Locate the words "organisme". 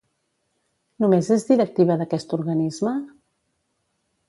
2.39-2.95